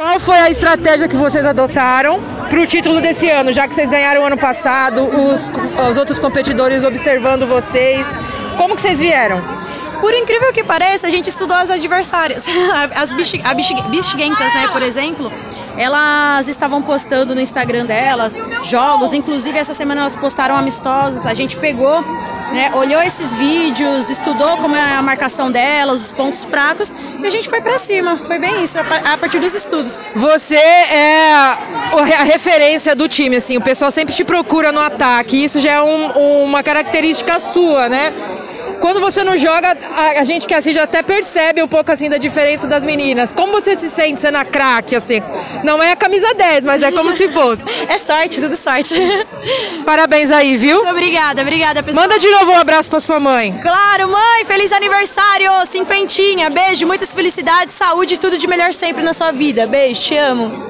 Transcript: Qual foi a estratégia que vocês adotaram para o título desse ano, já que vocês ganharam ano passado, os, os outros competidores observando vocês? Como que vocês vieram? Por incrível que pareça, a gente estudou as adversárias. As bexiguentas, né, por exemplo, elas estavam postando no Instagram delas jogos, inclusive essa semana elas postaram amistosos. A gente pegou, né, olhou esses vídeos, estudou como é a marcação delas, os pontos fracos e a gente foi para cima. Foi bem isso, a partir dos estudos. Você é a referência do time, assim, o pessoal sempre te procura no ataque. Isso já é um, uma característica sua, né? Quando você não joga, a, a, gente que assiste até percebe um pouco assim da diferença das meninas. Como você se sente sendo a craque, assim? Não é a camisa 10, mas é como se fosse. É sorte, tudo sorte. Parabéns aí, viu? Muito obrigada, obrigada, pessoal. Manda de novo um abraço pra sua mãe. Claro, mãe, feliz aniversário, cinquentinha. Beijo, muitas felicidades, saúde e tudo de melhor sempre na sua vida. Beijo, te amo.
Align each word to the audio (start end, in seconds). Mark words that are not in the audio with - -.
Qual 0.00 0.18
foi 0.18 0.38
a 0.38 0.48
estratégia 0.48 1.06
que 1.06 1.14
vocês 1.14 1.44
adotaram 1.44 2.22
para 2.48 2.58
o 2.58 2.66
título 2.66 3.02
desse 3.02 3.28
ano, 3.28 3.52
já 3.52 3.68
que 3.68 3.74
vocês 3.74 3.90
ganharam 3.90 4.24
ano 4.24 4.38
passado, 4.38 5.02
os, 5.02 5.52
os 5.90 5.98
outros 5.98 6.18
competidores 6.18 6.84
observando 6.84 7.46
vocês? 7.46 8.06
Como 8.56 8.76
que 8.76 8.80
vocês 8.80 8.98
vieram? 8.98 9.42
Por 10.00 10.14
incrível 10.14 10.54
que 10.54 10.64
pareça, 10.64 11.06
a 11.06 11.10
gente 11.10 11.28
estudou 11.28 11.54
as 11.54 11.70
adversárias. 11.70 12.46
As 12.96 13.12
bexiguentas, 13.12 14.54
né, 14.54 14.68
por 14.72 14.82
exemplo, 14.82 15.30
elas 15.76 16.48
estavam 16.48 16.80
postando 16.80 17.34
no 17.34 17.40
Instagram 17.42 17.84
delas 17.84 18.40
jogos, 18.62 19.12
inclusive 19.12 19.58
essa 19.58 19.74
semana 19.74 20.00
elas 20.00 20.16
postaram 20.16 20.56
amistosos. 20.56 21.26
A 21.26 21.34
gente 21.34 21.58
pegou, 21.58 22.02
né, 22.52 22.70
olhou 22.74 23.00
esses 23.00 23.32
vídeos, 23.34 24.10
estudou 24.10 24.56
como 24.58 24.74
é 24.74 24.94
a 24.96 25.02
marcação 25.02 25.50
delas, 25.50 26.06
os 26.06 26.12
pontos 26.12 26.44
fracos 26.44 26.94
e 27.20 27.26
a 27.26 27.30
gente 27.30 27.48
foi 27.48 27.60
para 27.60 27.78
cima. 27.78 28.16
Foi 28.26 28.38
bem 28.38 28.62
isso, 28.62 28.78
a 28.78 29.16
partir 29.16 29.38
dos 29.38 29.54
estudos. 29.54 30.06
Você 30.14 30.56
é 30.56 31.32
a 31.32 32.24
referência 32.24 32.94
do 32.94 33.08
time, 33.08 33.36
assim, 33.36 33.56
o 33.56 33.60
pessoal 33.60 33.90
sempre 33.90 34.14
te 34.14 34.24
procura 34.24 34.72
no 34.72 34.80
ataque. 34.80 35.42
Isso 35.44 35.60
já 35.60 35.72
é 35.72 35.82
um, 35.82 36.44
uma 36.44 36.62
característica 36.62 37.38
sua, 37.38 37.88
né? 37.88 38.12
Quando 38.80 39.00
você 39.00 39.22
não 39.22 39.36
joga, 39.36 39.76
a, 39.94 40.20
a, 40.20 40.24
gente 40.24 40.46
que 40.46 40.54
assiste 40.54 40.78
até 40.78 41.02
percebe 41.02 41.62
um 41.62 41.68
pouco 41.68 41.92
assim 41.92 42.08
da 42.08 42.18
diferença 42.18 42.66
das 42.66 42.84
meninas. 42.84 43.32
Como 43.32 43.52
você 43.52 43.78
se 43.78 43.90
sente 43.90 44.20
sendo 44.20 44.36
a 44.36 44.44
craque, 44.44 44.96
assim? 44.96 45.22
Não 45.62 45.82
é 45.82 45.92
a 45.92 45.96
camisa 45.96 46.32
10, 46.34 46.64
mas 46.64 46.82
é 46.82 46.90
como 46.90 47.12
se 47.12 47.28
fosse. 47.28 47.62
É 47.88 47.98
sorte, 47.98 48.40
tudo 48.40 48.54
sorte. 48.56 48.94
Parabéns 49.84 50.30
aí, 50.30 50.56
viu? 50.56 50.76
Muito 50.76 50.90
obrigada, 50.90 51.42
obrigada, 51.42 51.82
pessoal. 51.82 52.06
Manda 52.06 52.18
de 52.18 52.30
novo 52.30 52.52
um 52.52 52.58
abraço 52.58 52.88
pra 52.88 53.00
sua 53.00 53.18
mãe. 53.18 53.58
Claro, 53.60 54.08
mãe, 54.08 54.44
feliz 54.44 54.72
aniversário, 54.72 55.50
cinquentinha. 55.66 56.50
Beijo, 56.50 56.86
muitas 56.86 57.12
felicidades, 57.12 57.74
saúde 57.74 58.14
e 58.14 58.18
tudo 58.18 58.38
de 58.38 58.46
melhor 58.46 58.72
sempre 58.72 59.02
na 59.02 59.12
sua 59.12 59.32
vida. 59.32 59.66
Beijo, 59.66 60.00
te 60.00 60.16
amo. 60.16 60.68